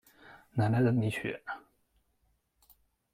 [0.53, 1.39] 奶奶的离去